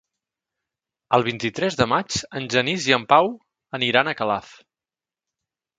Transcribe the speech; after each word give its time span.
El 1.17 1.25
vint-i-tres 1.27 1.77
de 1.81 1.87
maig 1.93 2.17
en 2.41 2.49
Genís 2.55 2.89
i 2.93 2.99
en 2.99 3.07
Pau 3.15 3.33
aniran 3.81 4.09
a 4.15 4.19
Calaf. 4.23 4.53